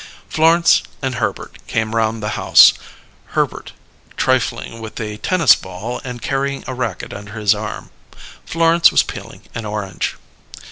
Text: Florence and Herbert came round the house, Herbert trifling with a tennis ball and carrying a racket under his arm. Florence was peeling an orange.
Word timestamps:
Florence 0.27 0.81
and 1.03 1.13
Herbert 1.13 1.59
came 1.67 1.93
round 1.95 2.23
the 2.23 2.29
house, 2.29 2.73
Herbert 3.37 3.73
trifling 4.17 4.79
with 4.81 4.99
a 4.99 5.17
tennis 5.17 5.53
ball 5.55 6.01
and 6.03 6.23
carrying 6.23 6.63
a 6.65 6.73
racket 6.73 7.13
under 7.13 7.33
his 7.33 7.53
arm. 7.53 7.91
Florence 8.43 8.91
was 8.91 9.03
peeling 9.03 9.43
an 9.53 9.63
orange. 9.63 10.15